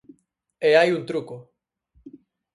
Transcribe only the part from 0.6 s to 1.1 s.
E hai un